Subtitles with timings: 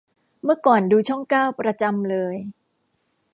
[0.43, 2.35] เมื่อก่อนดูช่องเก้าประจำเลย